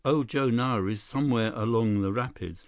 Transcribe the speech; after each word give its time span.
Old 0.03 0.29
Joe 0.29 0.49
Nara 0.49 0.89
is 0.93 1.03
somewhere 1.03 1.53
along 1.55 2.01
the 2.01 2.11
rapids. 2.11 2.59